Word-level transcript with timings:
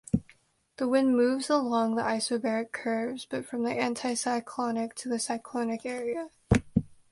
The 0.77 0.87
wind 0.87 1.15
moves 1.15 1.47
along 1.51 1.93
the 1.93 2.01
isobaric 2.01 2.71
curves, 2.71 3.27
but 3.29 3.45
from 3.45 3.61
the 3.61 3.69
anticyclonic 3.75 4.95
to 4.95 5.09
the 5.09 5.19
cyclonic 5.19 5.85
area. 5.85 6.31